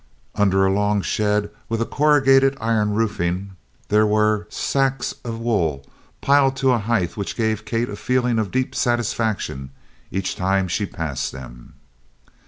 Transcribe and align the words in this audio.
Under 0.33 0.65
a 0.65 0.73
long 0.73 1.03
shed 1.03 1.51
with 1.69 1.79
a 1.79 1.85
corrugated 1.85 2.57
iron 2.59 2.95
roofing 2.95 3.51
there 3.89 4.07
were 4.07 4.47
sacks 4.49 5.13
of 5.23 5.37
wool 5.39 5.85
piled 6.21 6.55
to 6.55 6.71
a 6.71 6.79
height 6.79 7.15
which 7.15 7.35
gave 7.37 7.65
Kate 7.65 7.87
a 7.87 7.95
feeling 7.95 8.39
of 8.39 8.49
deep 8.49 8.73
satisfaction 8.73 9.69
each 10.09 10.35
time 10.35 10.67
she 10.67 10.87
passed 10.87 11.31
them. 11.31 11.75